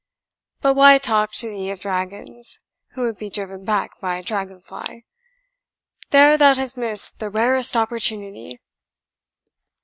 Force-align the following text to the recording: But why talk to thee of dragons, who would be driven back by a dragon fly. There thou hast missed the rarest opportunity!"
But 0.61 0.73
why 0.73 0.97
talk 0.97 1.31
to 1.33 1.47
thee 1.47 1.69
of 1.69 1.79
dragons, 1.81 2.57
who 2.93 3.01
would 3.03 3.19
be 3.19 3.29
driven 3.29 3.63
back 3.63 3.99
by 3.99 4.15
a 4.17 4.23
dragon 4.23 4.59
fly. 4.59 5.03
There 6.09 6.39
thou 6.39 6.55
hast 6.55 6.75
missed 6.75 7.19
the 7.19 7.29
rarest 7.29 7.77
opportunity!" 7.77 8.59